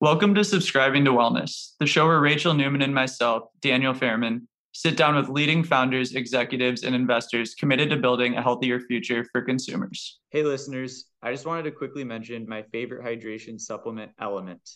[0.00, 4.96] Welcome to Subscribing to Wellness, the show where Rachel Newman and myself, Daniel Fairman, sit
[4.96, 10.18] down with leading founders, executives, and investors committed to building a healthier future for consumers.
[10.30, 14.66] Hey, listeners, I just wanted to quickly mention my favorite hydration supplement, Element.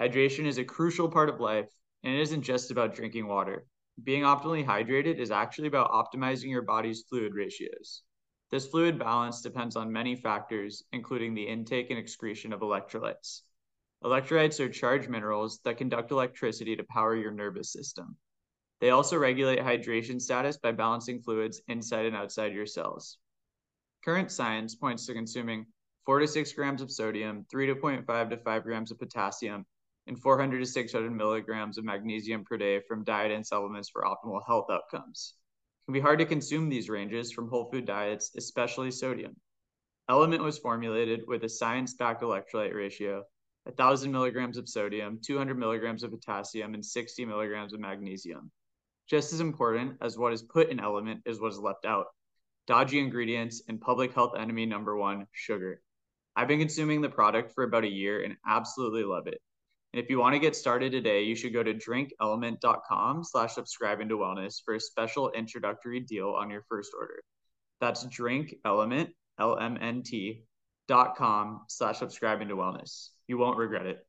[0.00, 1.68] Hydration is a crucial part of life,
[2.02, 3.66] and it isn't just about drinking water.
[4.04, 8.02] Being optimally hydrated is actually about optimizing your body's fluid ratios.
[8.50, 13.42] This fluid balance depends on many factors, including the intake and excretion of electrolytes.
[14.02, 18.16] Electrolytes are charged minerals that conduct electricity to power your nervous system.
[18.80, 23.18] They also regulate hydration status by balancing fluids inside and outside your cells.
[24.04, 25.66] Current science points to consuming
[26.06, 29.64] 4 to 6 grams of sodium, 3 to 0.5 to 5 grams of potassium,
[30.06, 34.40] and 400 to 600 milligrams of magnesium per day from diet and supplements for optimal
[34.46, 35.34] health outcomes.
[35.82, 39.36] It can be hard to consume these ranges from whole food diets, especially sodium.
[40.08, 43.24] Element was formulated with a science backed electrolyte ratio
[43.64, 48.50] 1,000 milligrams of sodium, 200 milligrams of potassium, and 60 milligrams of magnesium.
[49.08, 52.06] Just as important as what is put in element is what is left out
[52.66, 55.82] dodgy ingredients and public health enemy number one, sugar.
[56.36, 59.40] I've been consuming the product for about a year and absolutely love it.
[59.92, 64.08] And if you want to get started today, you should go to drinkelement.com slash subscribing
[64.08, 67.22] to wellness for a special introductory deal on your first order.
[67.80, 70.44] That's drinkelement, L-M-N-T,
[70.88, 73.08] dot com slash subscribing to wellness.
[73.28, 74.06] You won't regret it.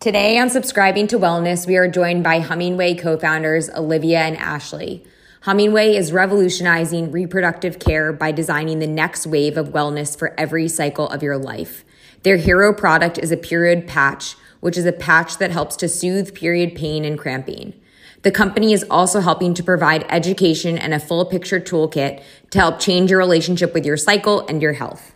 [0.00, 5.04] Today on Subscribing to Wellness, we are joined by Hummingway co founders Olivia and Ashley.
[5.42, 11.08] Hummingway is revolutionizing reproductive care by designing the next wave of wellness for every cycle
[11.08, 11.84] of your life.
[12.22, 16.34] Their hero product is a period patch, which is a patch that helps to soothe
[16.34, 17.74] period pain and cramping.
[18.22, 22.80] The company is also helping to provide education and a full picture toolkit to help
[22.80, 25.14] change your relationship with your cycle and your health.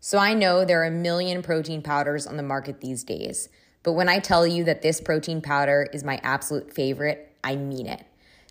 [0.00, 3.48] So I know there are a million protein powders on the market these days,
[3.82, 7.86] but when I tell you that this protein powder is my absolute favorite, I mean
[7.86, 8.04] it.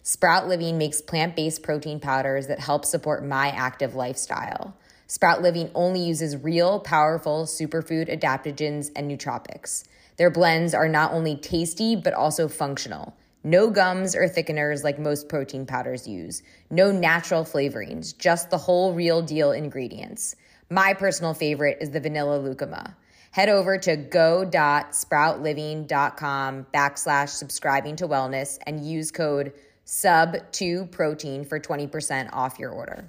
[0.03, 4.75] Sprout Living makes plant based protein powders that help support my active lifestyle.
[5.13, 9.84] Sprout Living only uses real, powerful superfood adaptogens and nootropics.
[10.18, 13.16] Their blends are not only tasty, but also functional.
[13.44, 16.41] No gums or thickeners like most protein powders use.
[16.72, 20.35] No natural flavorings, just the whole real deal ingredients.
[20.72, 22.95] My personal favorite is the vanilla lucuma.
[23.30, 29.53] Head over to go.sproutliving.com backslash subscribing to wellness and use code
[29.85, 33.06] sub2protein for 20% off your order.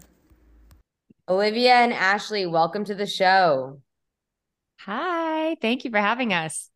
[1.27, 3.81] Olivia and Ashley, welcome to the show.
[4.81, 6.69] Hi, thank you for having us.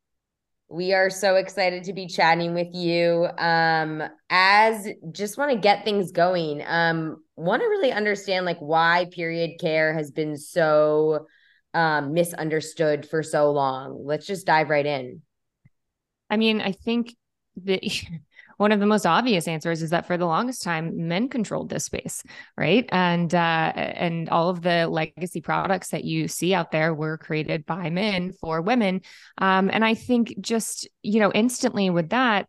[0.71, 3.29] We are so excited to be chatting with you.
[3.37, 6.63] Um, as just want to get things going.
[6.67, 11.27] Um, want to really understand like why period care has been so
[11.75, 14.01] um misunderstood for so long.
[14.07, 15.21] Let's just dive right in.
[16.31, 17.15] I mean, I think
[17.55, 17.81] the
[18.59, 21.87] one of the most obvious answers is that for the longest time men controlled this
[21.87, 22.23] space
[22.57, 27.17] right and uh, and all of the legacy products that you see out there were
[27.17, 29.01] created by men for women
[29.39, 32.47] um, and i think just you know instantly with that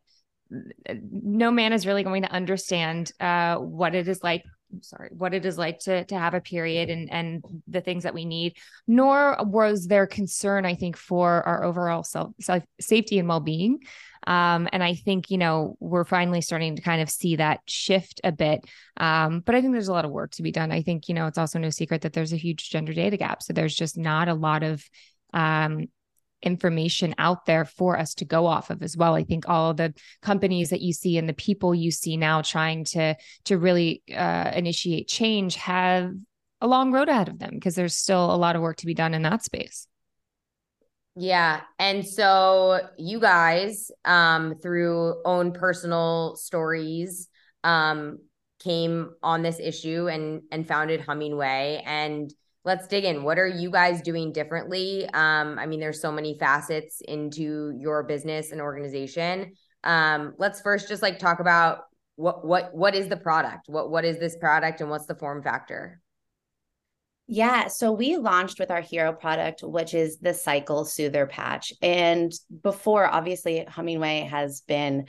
[1.12, 4.44] no man is really going to understand uh, what it is like
[4.82, 8.14] sorry, what it is like to to have a period and and the things that
[8.14, 8.58] we need.
[8.88, 13.80] Nor was there concern, I think, for our overall self, self safety and well being.
[14.30, 18.22] Um, and I think, you know, we're finally starting to kind of see that shift
[18.24, 18.64] a bit.
[18.96, 20.72] Um, but I think there's a lot of work to be done.
[20.72, 23.42] I think, you know, it's also no secret that there's a huge gender data gap.
[23.42, 24.88] So there's just not a lot of
[25.34, 25.88] um,
[26.44, 29.16] information out there for us to go off of as well.
[29.16, 32.84] I think all the companies that you see and the people you see now trying
[32.86, 33.16] to
[33.46, 36.14] to really uh, initiate change have
[36.62, 38.94] a long road ahead of them because there's still a lot of work to be
[38.94, 39.88] done in that space.
[41.20, 41.62] Yeah.
[41.78, 47.28] And so you guys, um, through own personal stories,
[47.66, 48.20] um,
[48.60, 51.82] came on this issue and and founded Hummingway.
[51.86, 52.34] And
[52.64, 53.24] let's dig in.
[53.24, 55.10] What are you guys doing differently?
[55.14, 59.54] Um, I mean, there's so many facets into your business and organization.
[59.84, 61.80] Um, let's first just like talk about
[62.16, 63.68] what what what is the product?
[63.68, 66.00] What what is this product and what's the form factor?
[67.32, 71.72] Yeah, so we launched with our hero product, which is the Cycle Soother Patch.
[71.80, 72.34] And
[72.64, 75.06] before, obviously, Hummingway has been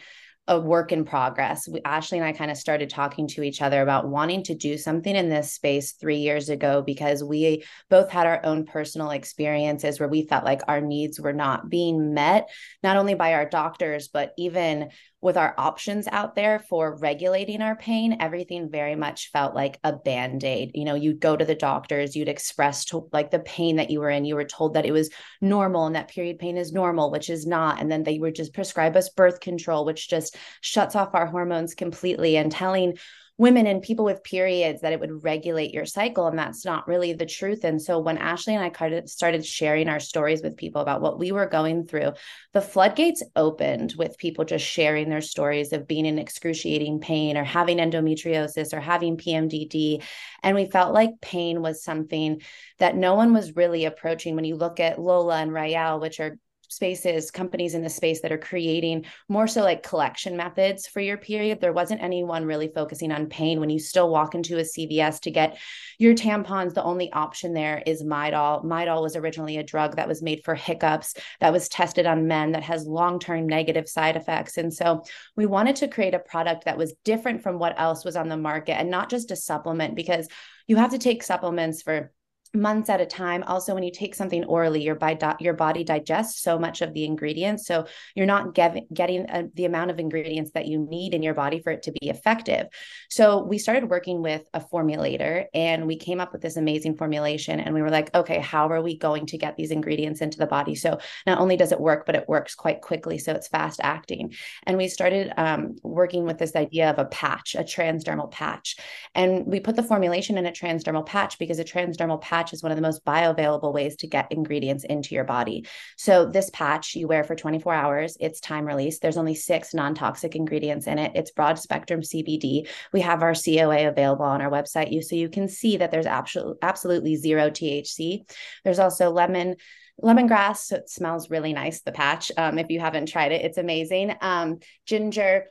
[0.46, 1.66] a work in progress.
[1.66, 4.76] We, Ashley and I kind of started talking to each other about wanting to do
[4.76, 9.98] something in this space three years ago because we both had our own personal experiences
[9.98, 12.50] where we felt like our needs were not being met,
[12.82, 14.90] not only by our doctors, but even
[15.22, 19.92] with our options out there for regulating our pain, everything very much felt like a
[19.92, 20.70] band aid.
[20.74, 24.00] You know, you'd go to the doctors, you'd express to, like the pain that you
[24.00, 24.24] were in.
[24.24, 27.46] You were told that it was normal and that period pain is normal, which is
[27.46, 27.80] not.
[27.80, 31.74] And then they would just prescribe us birth control, which just shuts off our hormones
[31.74, 32.96] completely and telling
[33.40, 37.14] women and people with periods that it would regulate your cycle and that's not really
[37.14, 37.64] the truth.
[37.64, 41.32] And so when ashley and i started sharing our stories with people about what we
[41.32, 42.12] were going through
[42.52, 47.44] the floodgates opened with people just sharing their stories of being in excruciating pain or
[47.44, 50.02] having endometriosis or having pmdd
[50.42, 52.42] and we felt like pain was something
[52.78, 54.36] that no one was really approaching.
[54.36, 56.38] When you look at lola and rael which are
[56.70, 61.16] spaces, companies in the space that are creating more so like collection methods for your
[61.16, 61.60] period.
[61.60, 63.60] There wasn't anyone really focusing on pain.
[63.60, 65.58] When you still walk into a CVS to get
[65.98, 68.64] your tampons, the only option there is Midol.
[68.64, 72.52] Midol was originally a drug that was made for hiccups, that was tested on men,
[72.52, 74.56] that has long term negative side effects.
[74.56, 75.02] And so
[75.36, 78.36] we wanted to create a product that was different from what else was on the
[78.36, 80.28] market and not just a supplement because
[80.66, 82.12] you have to take supplements for
[82.52, 83.44] months at a time.
[83.44, 87.04] Also when you take something orally your by your body digests so much of the
[87.04, 87.66] ingredients.
[87.66, 91.34] So you're not getting getting a, the amount of ingredients that you need in your
[91.34, 92.66] body for it to be effective.
[93.08, 97.60] So we started working with a formulator and we came up with this amazing formulation
[97.60, 100.46] and we were like okay how are we going to get these ingredients into the
[100.46, 100.74] body?
[100.74, 104.34] So not only does it work but it works quite quickly so it's fast acting.
[104.64, 108.76] And we started um, working with this idea of a patch a transdermal patch.
[109.14, 112.62] And we put the formulation in a transdermal patch because a transdermal patch patch is
[112.62, 115.66] one of the most bioavailable ways to get ingredients into your body.
[115.96, 118.98] So this patch you wear for 24 hours, it's time release.
[118.98, 121.12] There's only six non-toxic ingredients in it.
[121.14, 122.66] It's broad spectrum CBD.
[122.92, 126.06] We have our COA available on our website you so you can see that there's
[126.06, 128.22] absolutely absolutely zero THC.
[128.64, 129.56] There's also lemon
[130.02, 133.58] lemongrass so it smells really nice the patch um, if you haven't tried it it's
[133.58, 135.44] amazing um, ginger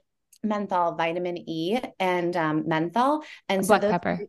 [0.43, 4.19] menthol vitamin e and um, menthol and black so pepper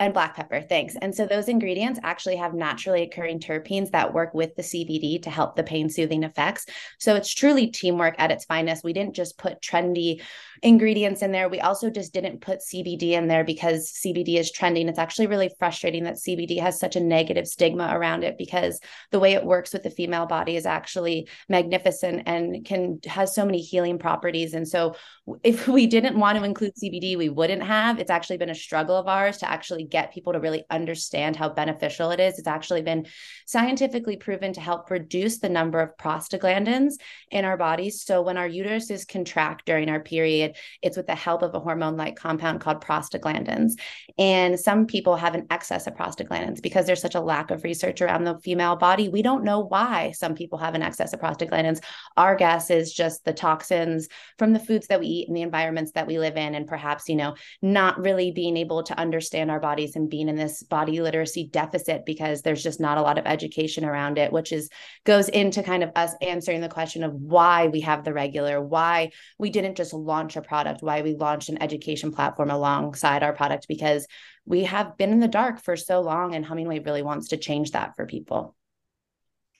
[0.00, 0.96] and black pepper thanks.
[1.00, 5.30] And so those ingredients actually have naturally occurring terpenes that work with the cbd to
[5.30, 6.66] help the pain soothing effects.
[6.98, 8.84] So it's truly teamwork at its finest.
[8.84, 10.22] We didn't just put trendy
[10.62, 11.48] ingredients in there.
[11.48, 14.88] We also just didn't put cbd in there because cbd is trending.
[14.88, 18.80] It's actually really frustrating that cbd has such a negative stigma around it because
[19.10, 23.44] the way it works with the female body is actually magnificent and can has so
[23.44, 24.54] many healing properties.
[24.54, 24.96] And so
[25.42, 28.96] if we didn't want to include cbd we wouldn't have it's actually been a struggle
[28.96, 32.38] of ours to actually get people to really understand how beneficial it is.
[32.38, 33.06] It's actually been
[33.46, 36.94] scientifically proven to help reduce the number of prostaglandins
[37.30, 38.02] in our bodies.
[38.02, 41.96] So when our uteruses contract during our period, it's with the help of a hormone
[41.96, 43.72] like compound called prostaglandins.
[44.18, 48.02] And some people have an excess of prostaglandins because there's such a lack of research
[48.02, 49.08] around the female body.
[49.08, 51.82] We don't know why some people have an excess of prostaglandins.
[52.16, 55.92] Our guess is just the toxins from the foods that we eat and the environments
[55.92, 59.60] that we live in, and perhaps, you know, not really being able to understand our
[59.60, 63.26] bodies and being in this body literacy deficit because there's just not a lot of
[63.26, 64.68] education around it which is
[65.04, 69.10] goes into kind of us answering the question of why we have the regular why
[69.38, 73.66] we didn't just launch a product why we launched an education platform alongside our product
[73.68, 74.06] because
[74.46, 77.70] we have been in the dark for so long and Hummingway really wants to change
[77.72, 78.54] that for people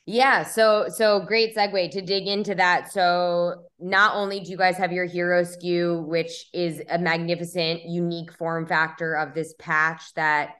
[0.07, 2.93] yeah, so so great segue to dig into that.
[2.93, 8.33] So not only do you guys have your hero SKU, which is a magnificent, unique
[8.33, 10.51] form factor of this patch that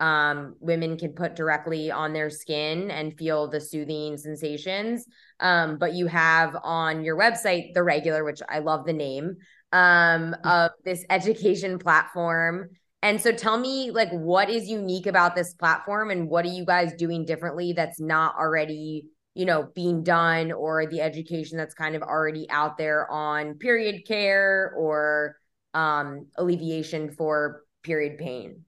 [0.00, 5.06] um, women can put directly on their skin and feel the soothing sensations.
[5.38, 9.36] Um, but you have on your website the regular, which I love the name
[9.72, 12.70] um, of this education platform
[13.04, 16.64] and so tell me like what is unique about this platform and what are you
[16.64, 21.94] guys doing differently that's not already, you know, being done or the education that's kind
[21.94, 25.36] of already out there on period care or
[25.74, 28.62] um alleviation for period pain?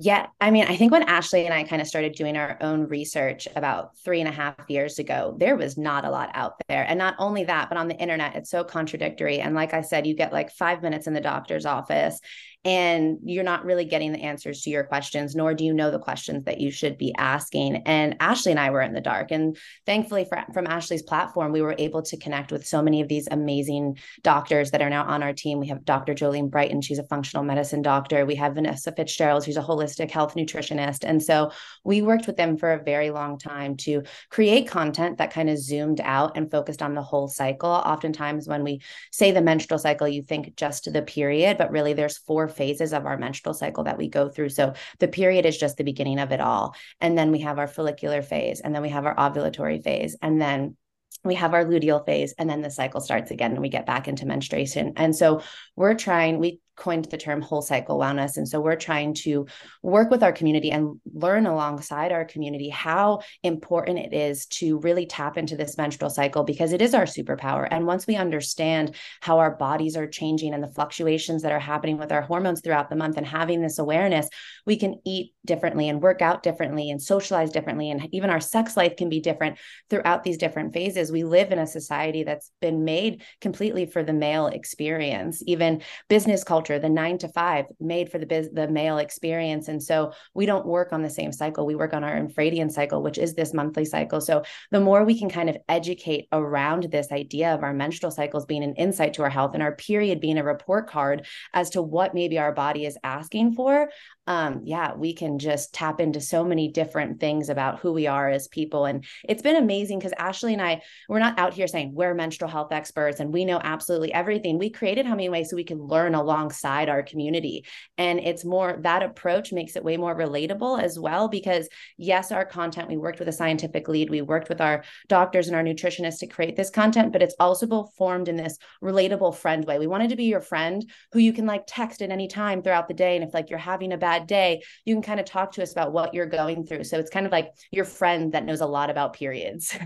[0.00, 2.86] Yeah, I mean, I think when Ashley and I kind of started doing our own
[2.86, 6.84] research about three and a half years ago, there was not a lot out there.
[6.88, 9.40] And not only that, but on the internet, it's so contradictory.
[9.40, 12.20] And like I said, you get like five minutes in the doctor's office
[12.68, 15.98] and you're not really getting the answers to your questions, nor do you know the
[15.98, 17.76] questions that you should be asking.
[17.86, 19.30] And Ashley and I were in the dark.
[19.30, 19.56] And
[19.86, 23.26] thankfully, for, from Ashley's platform, we were able to connect with so many of these
[23.30, 25.60] amazing doctors that are now on our team.
[25.60, 26.14] We have Dr.
[26.14, 28.26] Jolene Brighten, she's a functional medicine doctor.
[28.26, 31.04] We have Vanessa Fitzgerald, she's a holistic health nutritionist.
[31.04, 31.52] And so
[31.84, 35.56] we worked with them for a very long time to create content that kind of
[35.56, 37.70] zoomed out and focused on the whole cycle.
[37.70, 42.18] Oftentimes, when we say the menstrual cycle, you think just the period, but really there's
[42.18, 44.50] four phases of our menstrual cycle that we go through.
[44.50, 46.74] So the period is just the beginning of it all.
[47.00, 50.38] And then we have our follicular phase, and then we have our ovulatory phase, and
[50.38, 50.76] then
[51.24, 54.06] we have our luteal phase and then the cycle starts again and we get back
[54.06, 54.92] into menstruation.
[54.96, 55.42] And so
[55.74, 58.36] we're trying, we coined the term whole cycle wellness.
[58.36, 59.46] And so we're trying to
[59.82, 65.04] work with our community and learn alongside our community how important it is to really
[65.04, 67.66] tap into this menstrual cycle because it is our superpower.
[67.70, 71.98] And once we understand how our bodies are changing and the fluctuations that are happening
[71.98, 74.28] with our hormones throughout the month and having this awareness,
[74.64, 77.90] we can eat differently and work out differently and socialize differently.
[77.90, 79.58] And even our sex life can be different
[79.90, 81.10] throughout these different phases.
[81.10, 86.44] We live in a society that's been made completely for the male experience, even business
[86.44, 89.68] culture culture, the nine to five made for the biz, the male experience.
[89.68, 91.66] And so we don't work on the same cycle.
[91.66, 94.20] We work on our infradian cycle, which is this monthly cycle.
[94.20, 98.46] So the more we can kind of educate around this idea of our menstrual cycles
[98.46, 101.82] being an insight to our health and our period being a report card as to
[101.82, 103.90] what maybe our body is asking for,
[104.28, 108.28] um, yeah, we can just tap into so many different things about who we are
[108.28, 108.84] as people.
[108.84, 112.50] And it's been amazing because Ashley and I, we're not out here saying we're menstrual
[112.50, 114.58] health experts and we know absolutely everything.
[114.58, 117.64] We created Hummingway so we can learn alongside our community.
[117.96, 121.66] And it's more that approach makes it way more relatable as well because,
[121.96, 125.56] yes, our content, we worked with a scientific lead, we worked with our doctors and
[125.56, 129.78] our nutritionists to create this content, but it's also formed in this relatable friend way.
[129.78, 132.88] We wanted to be your friend who you can like text at any time throughout
[132.88, 133.16] the day.
[133.16, 135.62] And if like you're having a bad that day, you can kind of talk to
[135.62, 136.84] us about what you're going through.
[136.84, 139.76] So it's kind of like your friend that knows a lot about periods.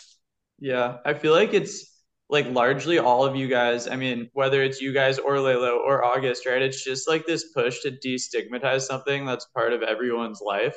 [0.58, 1.92] yeah, I feel like it's
[2.28, 3.88] like largely all of you guys.
[3.88, 6.60] I mean, whether it's you guys or Layla or August, right?
[6.60, 10.76] It's just like this push to destigmatize something that's part of everyone's life.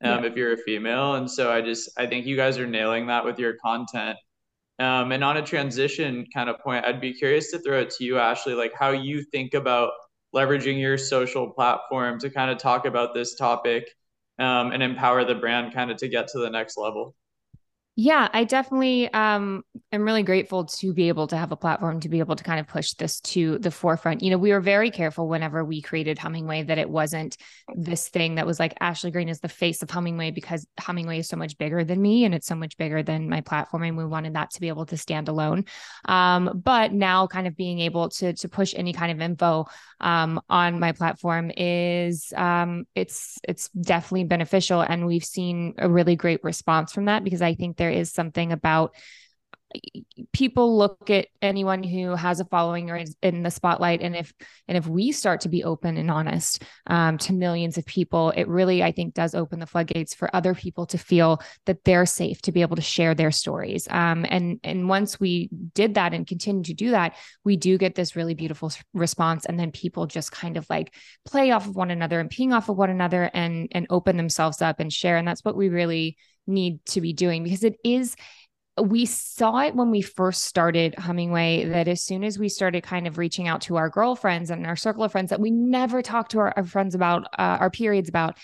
[0.00, 0.30] Um, yeah.
[0.30, 1.16] if you're a female.
[1.16, 4.16] And so I just I think you guys are nailing that with your content.
[4.78, 8.04] Um, and on a transition kind of point, I'd be curious to throw it to
[8.04, 9.90] you, Ashley, like how you think about
[10.34, 13.88] leveraging your social platform to kind of talk about this topic
[14.38, 17.14] um, and empower the brand kind of to get to the next level.
[18.00, 22.08] Yeah, I definitely um, am really grateful to be able to have a platform to
[22.08, 24.22] be able to kind of push this to the forefront.
[24.22, 27.36] You know, we were very careful whenever we created Hummingway that it wasn't
[27.74, 31.28] this thing that was like Ashley Greene is the face of Hummingway because Hummingway is
[31.28, 34.06] so much bigger than me and it's so much bigger than my platform, and we
[34.06, 35.64] wanted that to be able to stand alone.
[36.04, 39.66] Um, but now, kind of being able to to push any kind of info
[40.00, 46.14] um, on my platform is um, it's it's definitely beneficial, and we've seen a really
[46.14, 48.94] great response from that because I think there is something about
[50.32, 54.32] people look at anyone who has a following or is in the spotlight and if
[54.66, 58.48] and if we start to be open and honest um, to millions of people it
[58.48, 62.40] really i think does open the floodgates for other people to feel that they're safe
[62.40, 63.86] to be able to share their stories.
[63.90, 67.94] Um, and and once we did that and continue to do that we do get
[67.94, 70.94] this really beautiful response and then people just kind of like
[71.26, 74.62] play off of one another and ping off of one another and and open themselves
[74.62, 76.16] up and share and that's what we really
[76.48, 78.16] need to be doing because it is
[78.80, 83.06] we saw it when we first started Hummingway that as soon as we started kind
[83.06, 86.30] of reaching out to our girlfriends and our circle of friends that we never talked
[86.32, 88.38] to our, our friends about uh, our periods about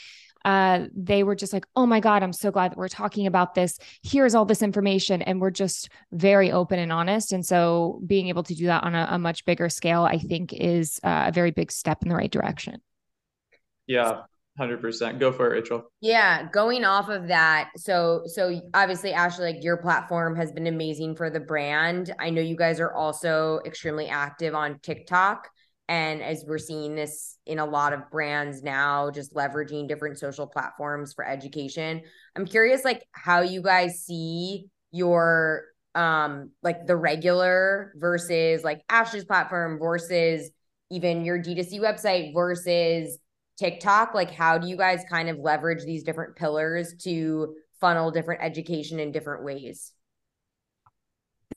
[0.44, 3.54] uh, they were just like, oh my God, I'm so glad that we're talking about
[3.54, 3.78] this.
[4.02, 5.22] Here's all this information.
[5.22, 7.32] And we're just very open and honest.
[7.32, 10.52] And so being able to do that on a, a much bigger scale, I think,
[10.52, 12.82] is uh, a very big step in the right direction.
[13.86, 14.22] Yeah,
[14.58, 15.84] 100% go for it rachel.
[16.00, 21.16] Yeah going off of that so so obviously ashley like your platform has been amazing
[21.16, 22.14] for the brand.
[22.18, 25.48] I know you guys are also extremely active on tiktok
[25.88, 30.46] and as we're seeing this in a lot of brands now just leveraging different social
[30.46, 32.00] platforms for education
[32.36, 39.24] i'm curious like how you guys see your um like the regular versus like ashley's
[39.24, 40.50] platform versus
[40.90, 43.18] even your d2c website versus
[43.56, 44.14] TikTok?
[44.14, 49.00] Like, how do you guys kind of leverage these different pillars to funnel different education
[49.00, 49.93] in different ways?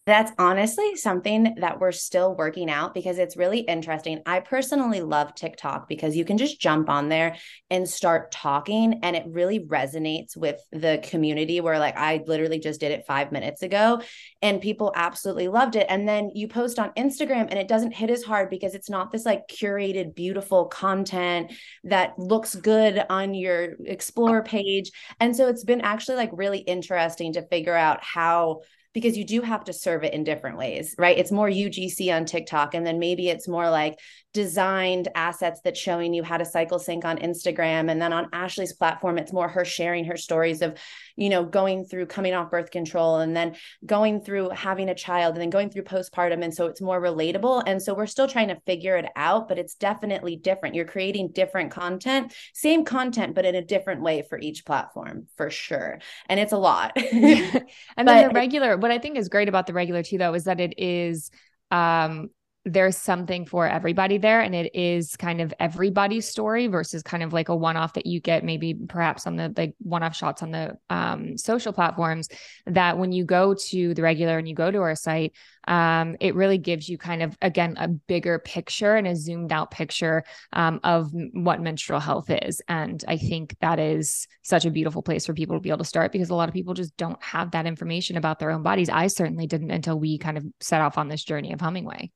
[0.05, 4.21] That's honestly something that we're still working out because it's really interesting.
[4.25, 7.35] I personally love TikTok because you can just jump on there
[7.69, 11.59] and start talking, and it really resonates with the community.
[11.59, 14.01] Where, like, I literally just did it five minutes ago,
[14.41, 15.87] and people absolutely loved it.
[15.89, 19.11] And then you post on Instagram, and it doesn't hit as hard because it's not
[19.11, 21.51] this like curated, beautiful content
[21.83, 24.89] that looks good on your explore page.
[25.19, 28.61] And so it's been actually like really interesting to figure out how
[28.93, 31.17] because you do have to serve it in different ways, right?
[31.17, 33.99] It's more UGC on TikTok, and then maybe it's more like
[34.37, 37.89] designed assets that's showing you how to cycle sync on Instagram.
[37.89, 40.77] And then on Ashley's platform, it's more her sharing her stories of,
[41.15, 45.33] you know, going through coming off birth control and then going through having a child
[45.33, 46.43] and then going through postpartum.
[46.43, 47.63] And so it's more relatable.
[47.65, 50.75] And so we're still trying to figure it out, but it's definitely different.
[50.75, 55.49] You're creating different content, same content, but in a different way for each platform for
[55.49, 55.97] sure.
[56.29, 56.91] And it's a lot.
[57.11, 60.43] and then the regular what I think is great about the regular too, though, is
[60.43, 61.31] that it is
[61.71, 62.29] um
[62.67, 67.31] there's something for everybody there and it is kind of everybody's story versus kind of
[67.31, 70.77] like a one-off that you get maybe perhaps on the like one-off shots on the
[70.89, 72.27] um, social platforms
[72.65, 75.33] that when you go to the regular and you go to our site
[75.67, 79.71] um, it really gives you kind of again a bigger picture and a zoomed out
[79.71, 82.61] picture um, of what menstrual health is.
[82.67, 85.85] And i think that is such a beautiful place for people to be able to
[85.85, 88.89] start because a lot of people just don't have that information about their own bodies.
[88.89, 92.09] I certainly didn't until we kind of set off on this journey of hummingway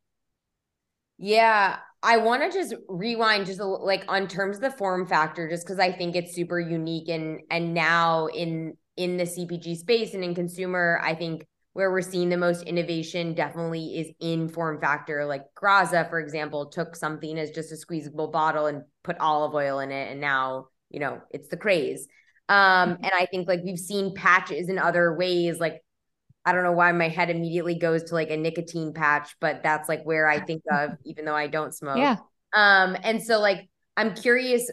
[1.21, 5.47] yeah, I want to just rewind just a, like on terms of the form factor,
[5.47, 10.15] just because I think it's super unique and and now in in the CPG space
[10.15, 14.81] and in consumer, I think where we're seeing the most innovation definitely is in form
[14.81, 15.25] factor.
[15.25, 19.79] Like Graza, for example, took something as just a squeezable bottle and put olive oil
[19.79, 22.07] in it, and now you know it's the craze.
[22.49, 23.03] Um, mm-hmm.
[23.03, 25.83] and I think like we've seen patches in other ways, like
[26.45, 29.87] I don't know why my head immediately goes to like a nicotine patch, but that's
[29.87, 31.97] like where I think of, even though I don't smoke.
[31.97, 32.17] Yeah.
[32.55, 34.69] Um, and so like I'm curious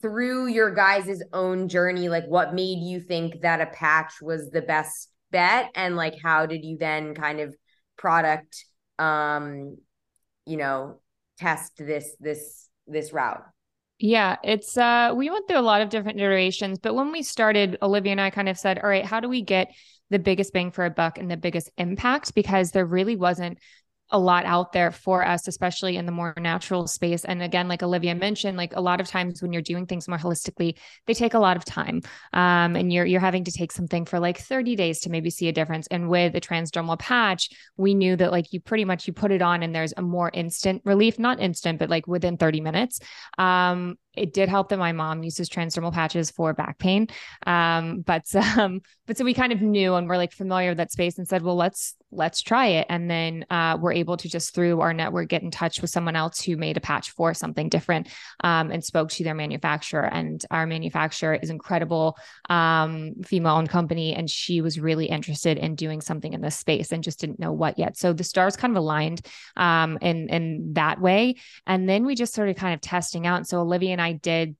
[0.00, 4.62] through your guys' own journey, like what made you think that a patch was the
[4.62, 5.70] best bet?
[5.74, 7.54] And like how did you then kind of
[7.96, 8.64] product
[8.98, 9.76] um,
[10.46, 11.00] you know,
[11.38, 13.42] test this this this route?
[13.98, 17.78] Yeah, it's uh we went through a lot of different iterations, but when we started,
[17.82, 19.72] Olivia and I kind of said, all right, how do we get
[20.12, 23.58] the biggest bang for a buck and the biggest impact because there really wasn't
[24.12, 27.24] a lot out there for us, especially in the more natural space.
[27.24, 30.18] And again, like Olivia mentioned, like a lot of times when you're doing things more
[30.18, 30.76] holistically,
[31.06, 32.02] they take a lot of time.
[32.34, 35.48] Um, and you're you're having to take something for like 30 days to maybe see
[35.48, 35.86] a difference.
[35.86, 39.40] And with a transdermal patch, we knew that like you pretty much you put it
[39.40, 43.00] on and there's a more instant relief, not instant, but like within 30 minutes.
[43.38, 47.08] Um, it did help that my mom uses transdermal patches for back pain.
[47.46, 48.24] Um, but
[48.58, 51.26] um, but so we kind of knew and we're like familiar with that space and
[51.26, 52.86] said, well, let's let's try it.
[52.90, 56.14] And then uh, we're able to just through our network get in touch with someone
[56.14, 58.08] else who made a patch for something different
[58.44, 60.04] um, and spoke to their manufacturer.
[60.04, 62.18] And our manufacturer is incredible,
[62.50, 67.02] um, female-owned company, and she was really interested in doing something in this space and
[67.02, 67.96] just didn't know what yet.
[67.96, 71.36] So the stars kind of aligned um, in in that way.
[71.66, 73.38] And then we just started kind of testing out.
[73.38, 74.56] And so Olivia and I did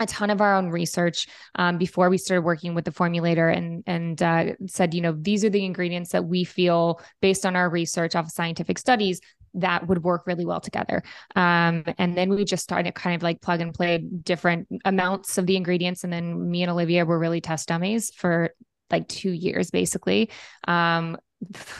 [0.00, 3.82] a ton of our own research um, before we started working with the formulator and
[3.86, 7.68] and uh, said you know these are the ingredients that we feel based on our
[7.68, 9.20] research off of scientific studies
[9.54, 11.02] that would work really well together.
[11.34, 15.46] Um, and then we just started kind of like plug and play different amounts of
[15.46, 18.50] the ingredients and then me and olivia were really test dummies for
[18.90, 20.30] like two years basically.
[20.66, 21.16] Um,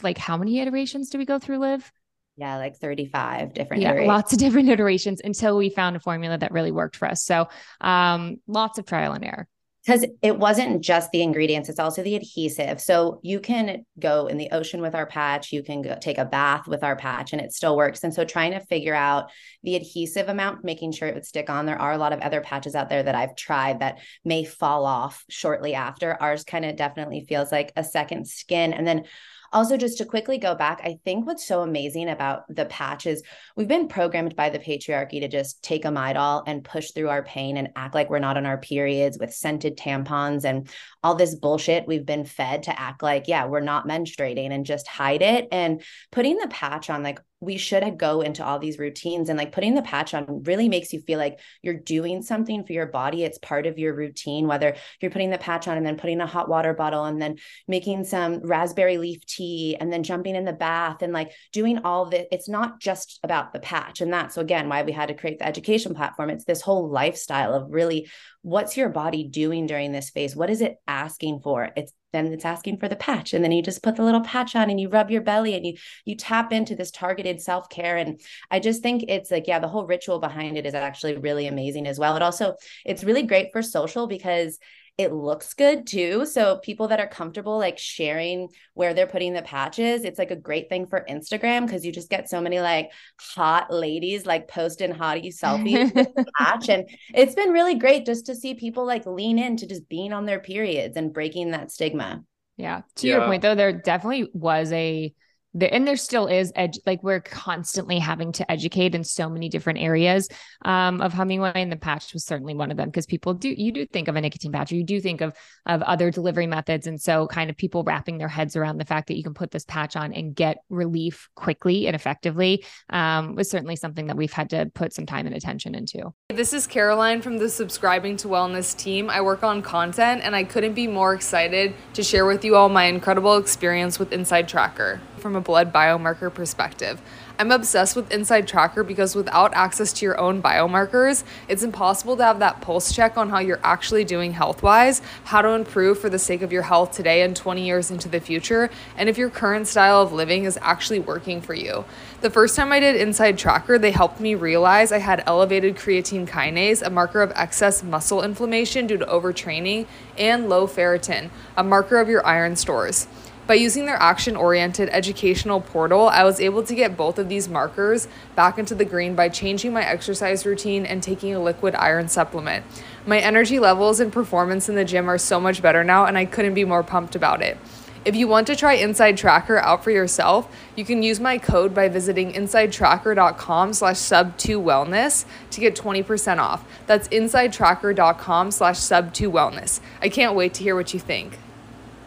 [0.03, 1.91] like how many iterations do we go through live
[2.38, 4.09] yeah, like 35 different yeah, iterations.
[4.09, 7.24] lots of different iterations until we found a formula that really worked for us.
[7.24, 7.48] So
[7.81, 9.48] um, lots of trial and error.
[9.85, 12.79] Because it wasn't just the ingredients, it's also the adhesive.
[12.79, 16.27] So you can go in the ocean with our patch, you can go take a
[16.27, 18.05] bath with our patch, and it still works.
[18.05, 19.31] And so trying to figure out
[19.62, 21.64] the adhesive amount, making sure it would stick on.
[21.64, 24.85] There are a lot of other patches out there that I've tried that may fall
[24.85, 26.20] off shortly after.
[26.20, 28.74] Ours kind of definitely feels like a second skin.
[28.74, 29.05] And then
[29.53, 33.23] also, just to quickly go back, I think what's so amazing about the patch is
[33.57, 37.23] we've been programmed by the patriarchy to just take a Midol and push through our
[37.23, 40.69] pain and act like we're not on our periods with scented tampons and
[41.03, 41.87] all this bullshit.
[41.87, 45.49] We've been fed to act like, yeah, we're not menstruating and just hide it.
[45.51, 45.83] And
[46.13, 49.74] putting the patch on, like, we should go into all these routines and like putting
[49.74, 53.22] the patch on really makes you feel like you're doing something for your body.
[53.22, 56.27] It's part of your routine whether you're putting the patch on and then putting a
[56.27, 57.37] hot water bottle and then
[57.68, 62.07] making some raspberry leaf tea and then jumping in the bath and like doing all
[62.07, 64.01] this it's not just about the patch.
[64.01, 66.31] And that's again why we had to create the education platform.
[66.31, 68.09] It's this whole lifestyle of really
[68.42, 70.35] what's your body doing during this phase?
[70.35, 71.70] What is it asking for?
[71.77, 74.57] It's then it's asking for the patch and then you just put the little patch
[74.57, 77.97] on and you rub your belly and you you tap into this targeted self-care.
[77.97, 81.47] And i just think it's like yeah the whole ritual behind it is actually really
[81.47, 82.16] amazing as well.
[82.16, 84.59] It also it's really great for social because
[84.99, 86.27] it looks good too.
[86.27, 90.37] So people that are comfortable like sharing where they're putting the patches, it's like a
[90.37, 94.93] great thing for Instagram because you just get so many like hot ladies like posting
[94.93, 96.69] hottie selfies with the patch.
[96.69, 100.27] And it's been really great just to see people like lean into just being on
[100.27, 102.25] their periods and breaking that stigma.
[102.57, 102.83] Yeah.
[102.97, 103.19] To yeah.
[103.19, 105.15] your point though, there definitely was a
[105.59, 109.49] there, and there still is ed- like we're constantly having to educate in so many
[109.49, 110.29] different areas
[110.64, 113.73] um, of Hummingway, and the patch was certainly one of them because people do you
[113.73, 115.35] do think of a nicotine patch, or you do think of
[115.66, 119.09] of other delivery methods, and so kind of people wrapping their heads around the fact
[119.09, 123.51] that you can put this patch on and get relief quickly and effectively um, was
[123.51, 126.12] certainly something that we've had to put some time and attention into.
[126.31, 129.11] This is Caroline from the Subscribing to Wellness team.
[129.11, 132.68] I work on content, and I couldn't be more excited to share with you all
[132.68, 137.03] my incredible experience with Inside Tracker from a blood biomarker perspective.
[137.38, 142.25] I'm obsessed with Inside Tracker because without access to your own biomarkers, it's impossible to
[142.25, 146.09] have that pulse check on how you're actually doing health wise, how to improve for
[146.09, 149.29] the sake of your health today and 20 years into the future, and if your
[149.29, 151.85] current style of living is actually working for you.
[152.23, 156.27] The first time I did Inside Tracker, they helped me realize I had elevated creatine
[156.27, 159.87] kinase, a marker of excess muscle inflammation due to overtraining,
[160.17, 163.07] and low ferritin, a marker of your iron stores.
[163.49, 167.49] By using their action oriented educational portal, I was able to get both of these
[167.49, 168.07] markers
[168.37, 172.67] back into the green by changing my exercise routine and taking a liquid iron supplement.
[173.07, 176.27] My energy levels and performance in the gym are so much better now, and I
[176.27, 177.57] couldn't be more pumped about it.
[178.05, 181.75] If you want to try Inside Tracker out for yourself, you can use my code
[181.75, 186.67] by visiting insidetracker.com slash sub2wellness to get 20% off.
[186.87, 189.81] That's insidetracker.com slash sub2wellness.
[190.03, 191.39] I can't wait to hear what you think.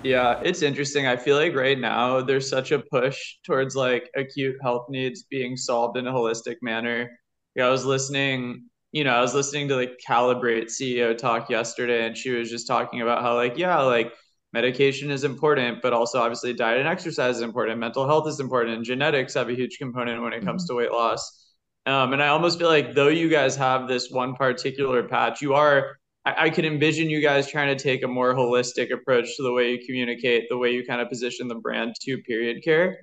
[0.04, 1.06] Yeah, it's interesting.
[1.06, 5.56] I feel like right now there's such a push towards like acute health needs being
[5.56, 7.10] solved in a holistic manner.
[7.56, 12.08] Yeah, I was listening, you know, I was listening to like Calibrate CEO talk yesterday
[12.08, 14.12] and she was just talking about how like, yeah, like
[14.54, 18.76] medication is important, but also obviously diet and exercise is important, mental health is important,
[18.76, 20.74] and genetics have a huge component when it comes mm-hmm.
[20.74, 21.54] to weight loss.
[21.86, 25.54] Um, and I almost feel like though you guys have this one particular patch, you
[25.54, 29.44] are I, I could envision you guys trying to take a more holistic approach to
[29.44, 33.00] the way you communicate, the way you kind of position the brand to period care.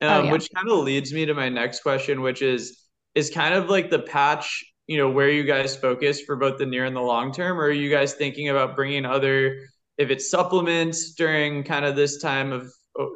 [0.00, 0.32] Oh, um, oh, yeah.
[0.32, 2.78] Which kind of leads me to my next question, which is
[3.14, 6.66] is kind of like the patch, you know, where you guys focus for both the
[6.66, 9.56] near and the long term, or are you guys thinking about bringing other,
[9.98, 12.70] if it's supplements during kind of this time of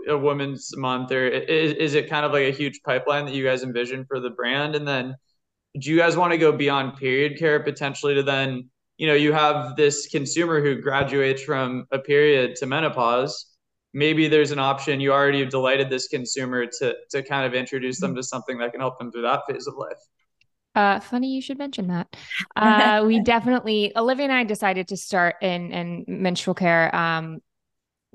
[0.08, 3.44] a woman's month, or is, is it kind of like a huge pipeline that you
[3.44, 4.74] guys envision for the brand?
[4.74, 5.14] And then,
[5.78, 9.32] do you guys want to go beyond period care potentially to then you know you
[9.32, 13.50] have this consumer who graduates from a period to menopause.
[13.92, 18.00] Maybe there's an option you already have delighted this consumer to to kind of introduce
[18.00, 19.98] them to something that can help them through that phase of life.
[20.74, 22.16] Uh, funny you should mention that.
[22.56, 27.38] Uh, we definitely Olivia and I decided to start in in menstrual care um,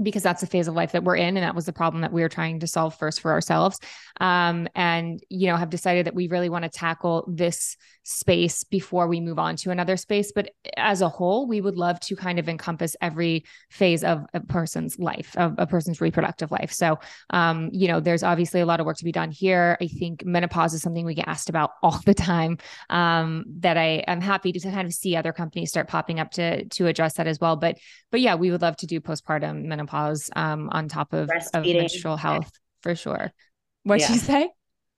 [0.01, 2.13] because that's the phase of life that we're in and that was the problem that
[2.13, 3.79] we were trying to solve first for ourselves.
[4.19, 7.77] Um, and you know have decided that we really want to tackle this
[8.09, 10.31] space before we move on to another space.
[10.33, 14.39] But as a whole, we would love to kind of encompass every phase of a
[14.39, 16.71] person's life, of a person's reproductive life.
[16.71, 16.97] So,
[17.29, 19.77] um, you know, there's obviously a lot of work to be done here.
[19.79, 22.57] I think menopause is something we get asked about all the time.
[22.89, 26.65] Um, that I am happy to kind of see other companies start popping up to
[26.65, 27.57] to address that as well.
[27.57, 27.77] But
[28.11, 32.17] but yeah, we would love to do postpartum menopause um, on top of, of menstrual
[32.17, 33.31] health for sure.
[33.83, 34.13] What'd yeah.
[34.13, 34.49] you say?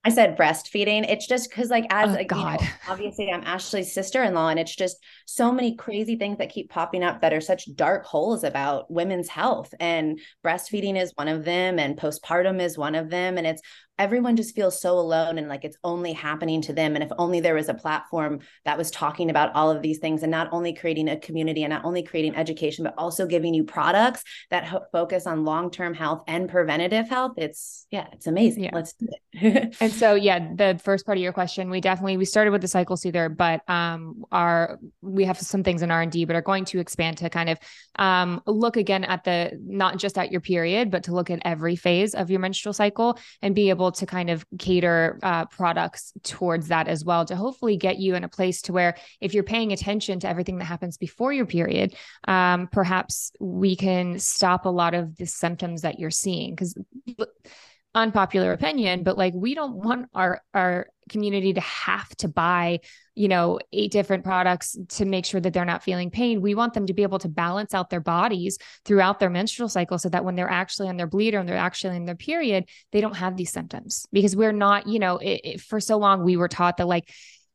[0.04, 1.06] I said breastfeeding.
[1.08, 2.60] It's just because, like, as oh, a, God.
[2.60, 6.40] You know, obviously, I'm Ashley's sister in law, and it's just so many crazy things
[6.40, 9.74] that keep popping up that are such dark holes about women's health.
[9.80, 13.38] And breastfeeding is one of them, and postpartum is one of them.
[13.38, 13.62] And it's
[14.02, 16.96] everyone just feels so alone and like it's only happening to them.
[16.96, 20.24] And if only there was a platform that was talking about all of these things
[20.24, 23.64] and not only creating a community and not only creating education, but also giving you
[23.64, 28.64] products that ho- focus on long term health and preventative health, it's yeah, it's amazing.
[28.64, 28.72] Yeah.
[28.74, 29.78] Let's do it.
[29.80, 32.68] and so, yeah, the first part of your question, we definitely we started with the
[32.68, 36.42] cycle soother, but um, our we have some things in R and D, but are
[36.42, 37.60] going to expand to kind of
[37.98, 41.76] um, look again at the not just at your period, but to look at every
[41.76, 46.68] phase of your menstrual cycle and be able to kind of cater uh, products towards
[46.70, 49.72] that as well to hopefully get you in a place to where if you're paying
[49.72, 51.96] attention to everything that happens before your period,
[52.28, 56.52] um, perhaps we can stop a lot of the symptoms that you're seeing.
[56.52, 56.76] Because
[57.94, 62.80] unpopular opinion but like we don't want our our community to have to buy
[63.14, 66.42] you know eight different products to make sure that they're not feeling pain.
[66.42, 70.00] We want them to be able to balance out their bodies throughout their menstrual cycle
[70.00, 73.02] so that when they're actually on their bleeder and they're actually in their period they
[73.02, 74.08] don't have these symptoms.
[74.12, 77.10] Because we're not you know it, it, for so long we were taught that like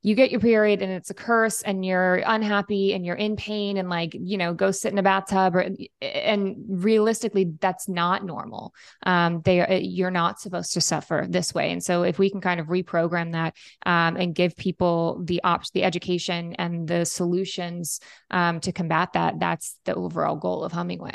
[0.06, 3.76] you get your period and it's a curse and you're unhappy and you're in pain
[3.76, 5.68] and like you know go sit in a bathtub or
[6.00, 8.72] and realistically that's not normal.
[9.04, 11.72] Um they uh, you're not supposed to suffer this way.
[11.72, 15.72] And so if we can kind of reprogram that um, and give people the ops
[15.72, 17.98] the education and the solutions
[18.30, 21.14] um, to combat that that's the overall goal of hummingway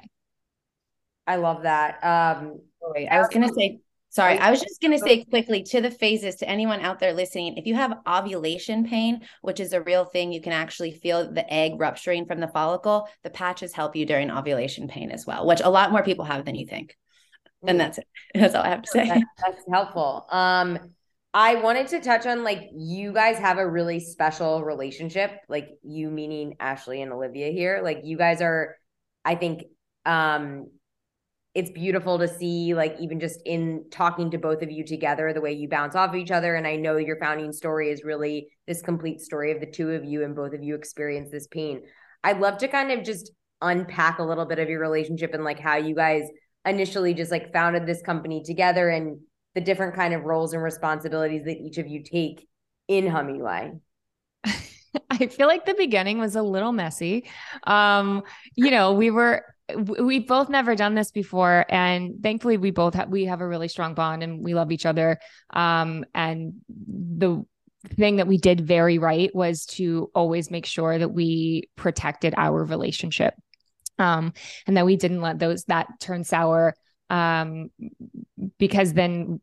[1.26, 2.04] i love that.
[2.04, 2.60] Um
[3.10, 3.80] i was going to say
[4.12, 7.14] Sorry, I was just going to say quickly to the phases to anyone out there
[7.14, 11.32] listening if you have ovulation pain, which is a real thing, you can actually feel
[11.32, 13.08] the egg rupturing from the follicle.
[13.24, 16.44] The patches help you during ovulation pain as well, which a lot more people have
[16.44, 16.98] than you think.
[17.66, 17.84] And mm.
[17.84, 18.08] that's it.
[18.36, 19.08] That's all I have to say.
[19.08, 20.26] That's, that's helpful.
[20.30, 20.80] Um,
[21.34, 26.10] I wanted to touch on like you guys have a really special relationship, like you
[26.10, 27.80] meaning Ashley and Olivia here.
[27.82, 28.76] Like you guys are,
[29.24, 29.64] I think,
[30.06, 30.68] um,
[31.54, 35.42] it's beautiful to see like even just in talking to both of you together the
[35.42, 38.48] way you bounce off of each other and i know your founding story is really
[38.68, 41.82] this complete story of the two of you and both of you experience this pain
[42.24, 45.60] i'd love to kind of just unpack a little bit of your relationship and like
[45.60, 46.24] how you guys
[46.66, 49.20] initially just like founded this company together and
[49.54, 52.48] the different kind of roles and responsibilities that each of you take
[52.88, 53.78] in hummingway
[55.10, 57.30] I feel like the beginning was a little messy.
[57.64, 58.24] Um,
[58.56, 63.10] you know, we were we've both never done this before and thankfully we both have
[63.10, 65.20] we have a really strong bond and we love each other.
[65.52, 67.46] Um and the
[67.96, 72.64] thing that we did very right was to always make sure that we protected our
[72.64, 73.34] relationship.
[74.00, 74.34] Um
[74.68, 76.76] and that we didn't let those that turn sour
[77.12, 77.70] um,
[78.58, 79.42] because then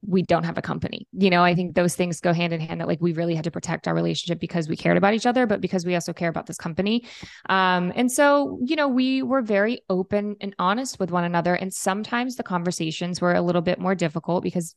[0.00, 1.06] we don't have a company.
[1.12, 3.44] You know, I think those things go hand in hand that like we really had
[3.44, 6.30] to protect our relationship because we cared about each other, but because we also care
[6.30, 7.04] about this company.
[7.50, 11.54] Um, and so, you know, we were very open and honest with one another.
[11.54, 14.74] And sometimes the conversations were a little bit more difficult because,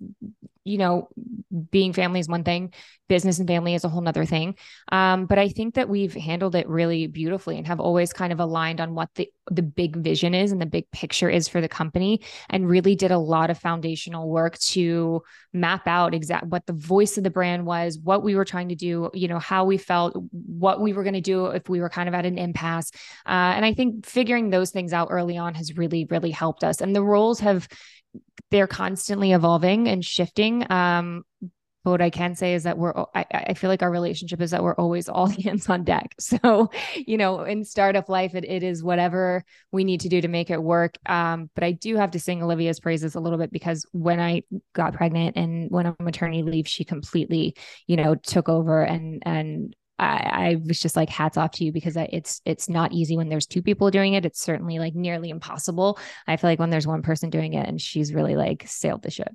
[0.66, 1.08] you know,
[1.72, 2.74] being family is one thing,
[3.08, 4.56] business and family is a whole nother thing.
[4.92, 8.42] Um, but I think that we've handled it really beautifully and have always kind of
[8.42, 11.68] aligned on what the the big vision is and the big picture is for the
[11.68, 15.22] company and really did a lot of foundational work to
[15.54, 18.76] map out exact what the voice of the brand was what we were trying to
[18.76, 21.90] do you know how we felt what we were going to do if we were
[21.90, 22.92] kind of at an impasse.
[23.26, 26.82] Uh, and i think figuring those things out early on has really really helped us.
[26.82, 27.68] And the roles have
[28.52, 30.70] they're constantly evolving and shifting.
[30.72, 31.24] Um,
[31.86, 34.50] but what I can say is that we're, I, I, feel like our relationship is
[34.50, 36.16] that we're always all hands on deck.
[36.26, 40.28] So, you know, in startup life, it, it is whatever we need to do to
[40.28, 40.98] make it work.
[41.06, 44.42] Um, but I do have to sing Olivia's praises a little bit because when I
[44.74, 49.76] got pregnant and went on maternity leave, she completely, you know, took over and, and
[50.00, 53.30] I, I, was just like hats off to you because it's it's not easy when
[53.30, 54.26] there's two people doing it.
[54.26, 56.00] It's certainly like nearly impossible.
[56.28, 59.12] I feel like when there's one person doing it and she's really like sailed the
[59.12, 59.34] ship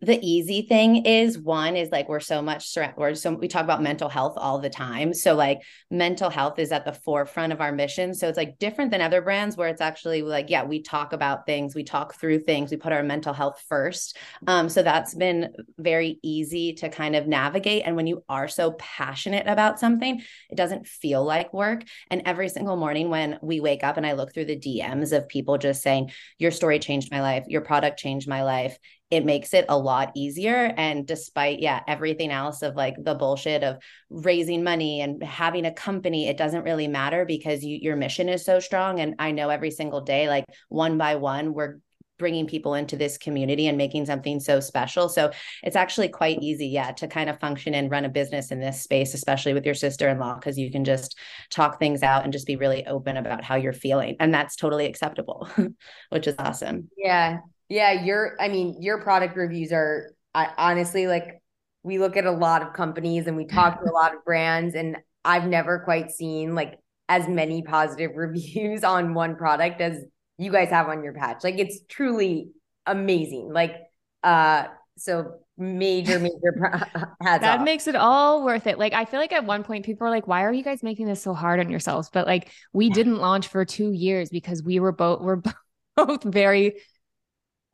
[0.00, 3.82] the easy thing is one is like we're so much we're so we talk about
[3.82, 5.12] mental health all the time.
[5.12, 8.14] So like mental health is at the forefront of our mission.
[8.14, 11.44] So it's like different than other brands where it's actually like yeah we talk about
[11.44, 14.16] things we talk through things we put our mental health first.
[14.46, 17.82] Um, so that's been very easy to kind of navigate.
[17.84, 21.82] And when you are so passionate about something it doesn't feel like work.
[22.10, 25.28] And every single morning when we wake up and i look through the dms of
[25.28, 27.44] people just saying your story changed my life.
[27.48, 28.78] Your product changed my life
[29.14, 30.74] it makes it a lot easier.
[30.76, 33.78] And despite, yeah, everything else of like the bullshit of
[34.10, 38.44] raising money and having a company, it doesn't really matter because you, your mission is
[38.44, 38.98] so strong.
[38.98, 41.76] And I know every single day, like one by one, we're
[42.18, 45.08] bringing people into this community and making something so special.
[45.08, 45.30] So
[45.62, 48.82] it's actually quite easy, yeah, to kind of function and run a business in this
[48.82, 51.16] space, especially with your sister in law, because you can just
[51.50, 54.16] talk things out and just be really open about how you're feeling.
[54.18, 55.48] And that's totally acceptable,
[56.10, 56.88] which is awesome.
[56.96, 57.38] Yeah.
[57.68, 61.40] Yeah, your I mean, your product reviews are I, honestly like
[61.82, 64.74] we look at a lot of companies and we talk to a lot of brands
[64.74, 69.98] and I've never quite seen like as many positive reviews on one product as
[70.38, 71.44] you guys have on your patch.
[71.44, 72.50] Like it's truly
[72.86, 73.52] amazing.
[73.52, 73.76] Like
[74.22, 74.64] uh
[74.96, 76.52] so major major
[77.22, 77.64] hats that off.
[77.64, 80.26] makes it all worth it like i feel like at one point people were like
[80.26, 83.46] why are you guys making this so hard on yourselves but like we didn't launch
[83.46, 85.40] for two years because we were both we're
[85.96, 86.74] both very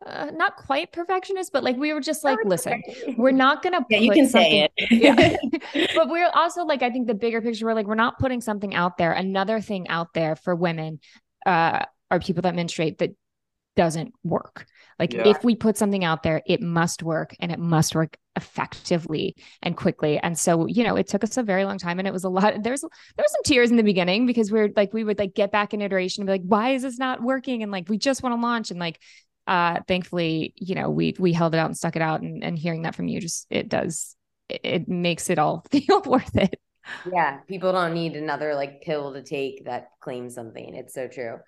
[0.06, 2.82] uh, not quite perfectionist, but like we were just like, listen,
[3.18, 3.84] we're not gonna.
[3.90, 4.72] Yeah, you can say it.
[4.90, 5.36] yeah,
[5.94, 8.74] but we're also like, I think the bigger picture, we're like, we're not putting something
[8.74, 11.00] out there, another thing out there for women,
[11.44, 13.10] uh, are people that menstruate that
[13.76, 14.66] doesn't work.
[14.98, 15.28] Like yeah.
[15.28, 19.76] if we put something out there, it must work and it must work effectively and
[19.76, 20.18] quickly.
[20.18, 22.28] And so, you know, it took us a very long time and it was a
[22.28, 22.62] lot.
[22.62, 22.90] There's there
[23.24, 25.80] was some tears in the beginning because we're like we would like get back in
[25.80, 27.62] iteration and be like, why is this not working?
[27.62, 29.00] And like we just want to launch and like
[29.50, 32.56] uh, thankfully, you know, we we held it out and stuck it out, and, and
[32.56, 34.16] hearing that from you just it does
[34.48, 36.58] it, it makes it all feel worth it.
[37.12, 40.74] Yeah, people don't need another like pill to take that claims something.
[40.76, 41.38] It's so true.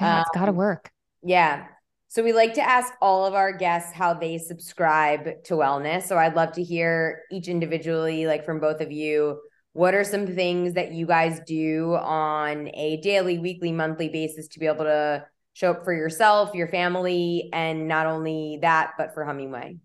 [0.00, 0.90] Yeah, um, it's got to work.
[1.22, 1.66] Yeah.
[2.08, 6.04] So we like to ask all of our guests how they subscribe to wellness.
[6.04, 9.38] So I'd love to hear each individually, like from both of you,
[9.74, 14.58] what are some things that you guys do on a daily, weekly, monthly basis to
[14.58, 15.24] be able to
[15.60, 19.78] show up for yourself, your family, and not only that, but for Hummingway?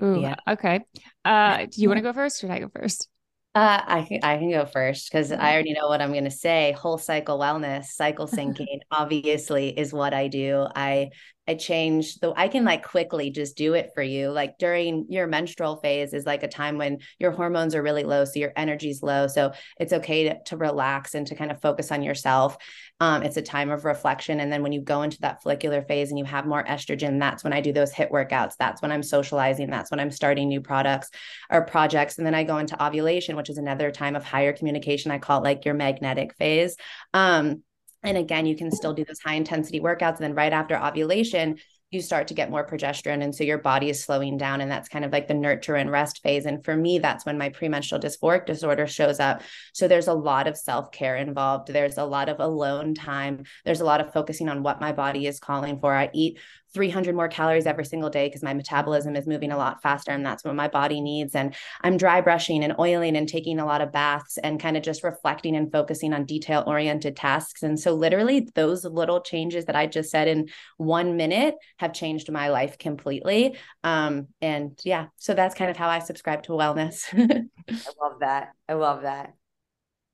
[0.00, 0.36] Ooh, yeah.
[0.48, 0.80] Okay.
[1.24, 3.08] Uh, do you want to go first or should I go first?
[3.52, 6.30] Uh, I can I can go first because I already know what I'm going to
[6.30, 6.70] say.
[6.70, 10.68] Whole cycle wellness, cycle syncing, obviously is what I do.
[10.72, 11.10] I
[11.50, 14.30] I change the I can like quickly just do it for you.
[14.30, 18.24] Like during your menstrual phase is like a time when your hormones are really low,
[18.24, 19.26] so your energy's low.
[19.26, 22.56] So it's okay to, to relax and to kind of focus on yourself.
[23.00, 24.38] Um, it's a time of reflection.
[24.38, 27.42] And then when you go into that follicular phase and you have more estrogen, that's
[27.42, 28.52] when I do those HIIT workouts.
[28.56, 29.70] That's when I'm socializing.
[29.70, 31.10] That's when I'm starting new products
[31.50, 32.18] or projects.
[32.18, 35.10] And then I go into ovulation, which is another time of higher communication.
[35.10, 36.76] I call it like your magnetic phase.
[37.12, 37.64] Um,
[38.02, 40.16] and again, you can still do those high intensity workouts.
[40.16, 41.58] And then right after ovulation,
[41.90, 43.22] you start to get more progesterone.
[43.22, 44.60] And so your body is slowing down.
[44.60, 46.46] And that's kind of like the nurture and rest phase.
[46.46, 49.42] And for me, that's when my premenstrual dysphoric disorder shows up.
[49.72, 51.68] So there's a lot of self care involved.
[51.68, 53.42] There's a lot of alone time.
[53.64, 55.92] There's a lot of focusing on what my body is calling for.
[55.92, 56.38] I eat
[56.72, 60.24] 300 more calories every single day because my metabolism is moving a lot faster and
[60.24, 63.80] that's what my body needs and i'm dry brushing and oiling and taking a lot
[63.80, 67.94] of baths and kind of just reflecting and focusing on detail oriented tasks and so
[67.94, 72.78] literally those little changes that i just said in one minute have changed my life
[72.78, 77.06] completely um, and yeah so that's kind of how i subscribe to wellness
[77.68, 79.34] i love that i love that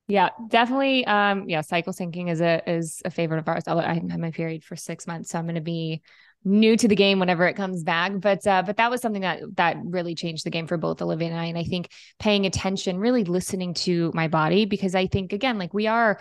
[0.09, 1.05] yeah, definitely.
[1.05, 3.65] Um, yeah, cycle syncing is a is a favorite of ours.
[3.67, 6.03] Although I had my period for six months, so I'm going to be
[6.47, 8.13] new to the game whenever it comes back.
[8.21, 11.29] But uh, but that was something that that really changed the game for both Olivia
[11.29, 11.47] and I.
[11.47, 15.75] And I think paying attention, really listening to my body, because I think again, like
[15.75, 16.21] we are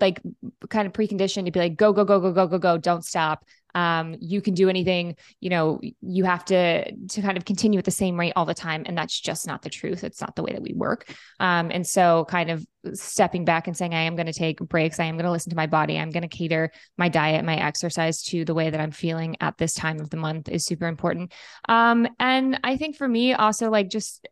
[0.00, 0.20] like
[0.68, 3.44] kind of preconditioned to be like go go go go go go go don't stop
[3.74, 7.84] um, you can do anything you know you have to to kind of continue at
[7.84, 10.04] the same rate all the time and that's just not the truth.
[10.04, 11.12] It's not the way that we work.
[11.38, 14.98] Um, and so kind of stepping back and saying i am going to take breaks.
[14.98, 15.98] I am going to listen to my body.
[15.98, 19.58] I'm going to cater my diet my exercise to the way that i'm feeling at
[19.58, 21.32] this time of the month is super important.
[21.68, 24.26] Um, and i think for me also like just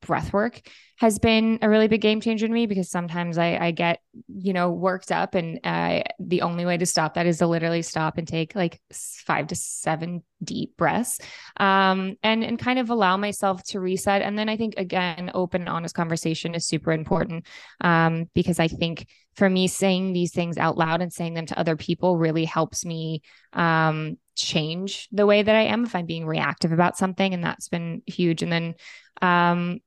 [0.00, 0.60] breath work
[0.98, 4.52] has been a really big game changer to me because sometimes I, I get, you
[4.52, 8.18] know, worked up and uh, the only way to stop that is to literally stop
[8.18, 11.18] and take like five to seven deep breaths
[11.56, 14.22] um, and, and kind of allow myself to reset.
[14.22, 17.46] And then I think, again, open, honest conversation is super important
[17.80, 21.58] um, because I think for me, saying these things out loud and saying them to
[21.58, 23.22] other people really helps me
[23.54, 27.34] um, change the way that I am if I'm being reactive about something.
[27.34, 28.42] And that's been huge.
[28.42, 28.74] And then
[29.20, 29.80] um,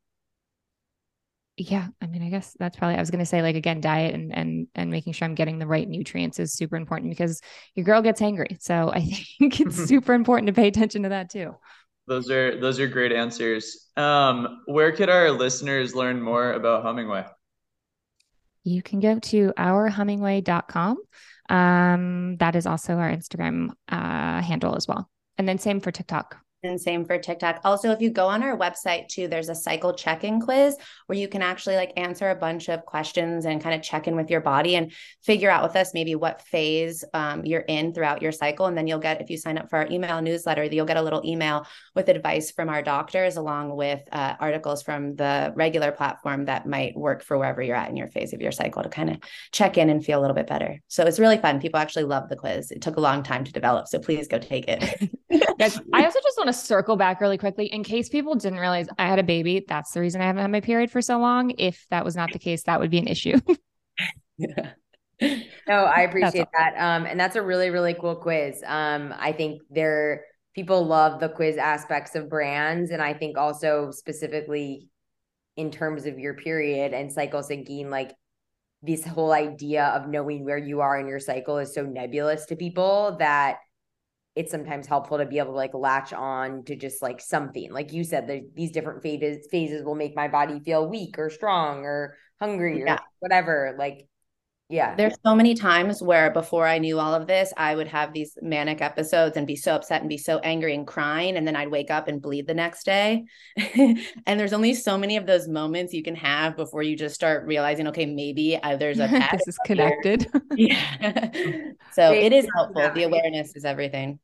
[1.58, 4.36] yeah, I mean, I guess that's probably I was gonna say like again, diet and
[4.36, 7.42] and and making sure I'm getting the right nutrients is super important because
[7.76, 8.58] your girl gets angry.
[8.60, 9.02] So I
[9.40, 11.56] think it's super important to pay attention to that too.
[12.08, 13.90] Those are those are great answers.
[13.96, 17.30] Um, where could our listeners learn more about Hummingway?
[18.66, 20.98] You can go to ourhummingway.com.
[21.50, 25.10] Um, that is also our Instagram uh, handle as well.
[25.38, 26.38] And then same for TikTok.
[26.65, 27.62] And same for TikTok.
[27.63, 31.28] Also, if you go on our website too, there's a cycle check-in quiz where you
[31.28, 34.41] can actually like answer a bunch of questions and kind of check in with your
[34.41, 34.91] body and
[35.23, 38.65] figure out with us maybe what phase um, you're in throughout your cycle.
[38.65, 41.01] And then you'll get, if you sign up for our email newsletter, you'll get a
[41.01, 46.45] little email with advice from our doctors along with uh, articles from the regular platform
[46.45, 49.10] that might work for wherever you're at in your phase of your cycle to kind
[49.10, 49.17] of
[49.51, 50.82] check in and feel a little bit better.
[50.88, 51.62] So it's really fun.
[51.62, 52.71] People actually love the quiz.
[52.71, 53.88] It took a long time to develop.
[53.88, 55.12] So please go take it.
[55.30, 55.80] yes.
[55.94, 59.08] I also just want to circle back really quickly in case people didn't realize I
[59.08, 59.66] had a baby.
[59.68, 61.52] That's the reason I haven't had my period for so long.
[61.58, 63.40] If that was not the case, that would be an issue.
[64.38, 64.72] yeah.
[65.68, 66.76] No, I appreciate that.
[66.78, 68.62] Um, and that's a really, really cool quiz.
[68.66, 72.92] Um, I think there people love the quiz aspects of brands.
[72.92, 74.90] And I think also specifically
[75.58, 78.14] in terms of your period and cycle syncing, like
[78.82, 82.56] this whole idea of knowing where you are in your cycle is so nebulous to
[82.56, 83.58] people that
[84.36, 87.71] it's sometimes helpful to be able to like latch on to just like something.
[87.71, 91.30] Like you said the, these different phases phases will make my body feel weak or
[91.30, 92.95] strong or hungry yeah.
[92.95, 94.08] or whatever like
[94.67, 94.95] yeah.
[94.95, 98.36] There's so many times where before i knew all of this i would have these
[98.41, 101.69] manic episodes and be so upset and be so angry and crying and then i'd
[101.69, 103.24] wake up and bleed the next day.
[104.28, 107.45] And there's only so many of those moments you can have before you just start
[107.45, 110.28] realizing okay maybe I, there's a this is connected.
[110.58, 111.19] Yeah.
[111.91, 112.89] So it is helpful.
[112.91, 114.19] The awareness is everything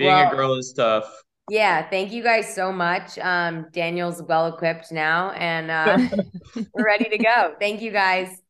[0.00, 4.46] being well, a girl is tough yeah thank you guys so much um daniel's well
[4.46, 5.98] equipped now and uh
[6.74, 8.40] we're ready to go thank you guys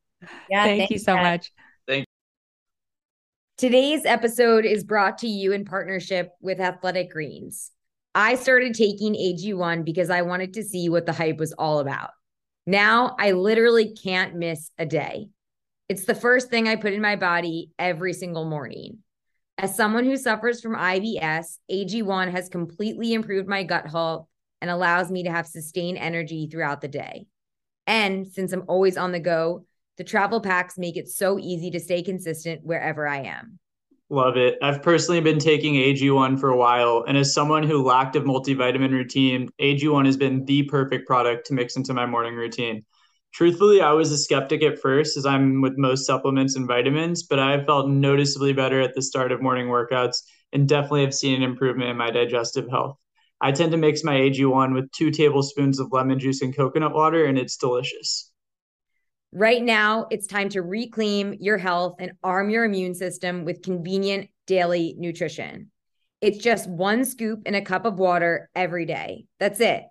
[0.48, 1.22] yeah, thank you so guys.
[1.24, 1.52] much.
[1.86, 3.68] Thank You.
[3.68, 7.70] Today's episode is brought to you in partnership with Athletic Greens.
[8.14, 12.10] I started taking AG1 because I wanted to see what the hype was all about.
[12.66, 15.28] Now I literally can't miss a day.
[15.88, 18.98] It's the first thing I put in my body every single morning.
[19.62, 24.26] As someone who suffers from IBS, AG1 has completely improved my gut health
[24.62, 27.26] and allows me to have sustained energy throughout the day.
[27.86, 29.66] And since I'm always on the go,
[29.98, 33.58] the travel packs make it so easy to stay consistent wherever I am.
[34.08, 34.56] Love it.
[34.62, 38.92] I've personally been taking AG1 for a while, and as someone who lacked a multivitamin
[38.92, 42.82] routine, AG1 has been the perfect product to mix into my morning routine.
[43.32, 47.38] Truthfully, I was a skeptic at first, as I'm with most supplements and vitamins, but
[47.38, 50.22] I felt noticeably better at the start of morning workouts
[50.52, 52.96] and definitely have seen an improvement in my digestive health.
[53.40, 57.24] I tend to mix my AG1 with two tablespoons of lemon juice and coconut water,
[57.24, 58.30] and it's delicious.
[59.32, 64.28] Right now, it's time to reclaim your health and arm your immune system with convenient
[64.46, 65.70] daily nutrition.
[66.20, 69.26] It's just one scoop in a cup of water every day.
[69.38, 69.84] That's it.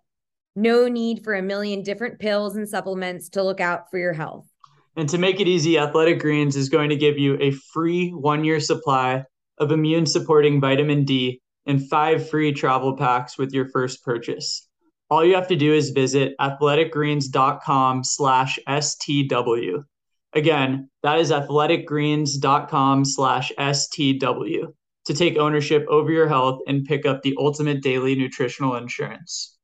[0.55, 4.47] No need for a million different pills and supplements to look out for your health.
[4.95, 8.43] And to make it easy, Athletic Greens is going to give you a free one
[8.43, 9.23] year supply
[9.57, 14.67] of immune supporting vitamin D and five free travel packs with your first purchase.
[15.09, 19.83] All you have to do is visit athleticgreens.com slash STW.
[20.33, 24.73] Again, that is athleticgreens.com slash STW
[25.05, 29.57] to take ownership over your health and pick up the ultimate daily nutritional insurance.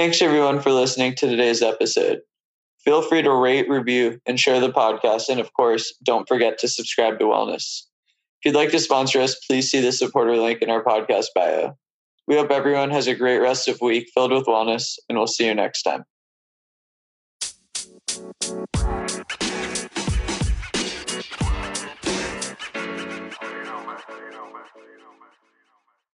[0.00, 2.20] Thanks everyone for listening to today's episode.
[2.82, 5.28] Feel free to rate, review, and share the podcast.
[5.28, 7.82] And of course, don't forget to subscribe to Wellness.
[8.40, 11.76] If you'd like to sponsor us, please see the supporter link in our podcast bio.
[12.26, 15.44] We hope everyone has a great rest of week filled with wellness, and we'll see
[15.44, 16.04] you next time.